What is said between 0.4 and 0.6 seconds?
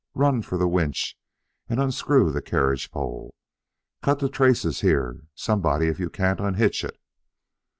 for